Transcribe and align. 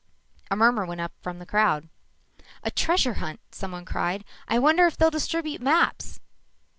_"A 0.49 0.55
murmur 0.55 0.83
went 0.87 0.99
up 0.99 1.11
from 1.21 1.37
the 1.37 1.45
crowd. 1.45 1.87
"A 2.63 2.71
treasure 2.71 3.19
hunt!" 3.21 3.39
someone 3.51 3.85
cried. 3.85 4.25
"I 4.47 4.57
wonder 4.57 4.87
if 4.87 4.97
they'll 4.97 5.11
distribute 5.11 5.61
maps!" 5.61 6.19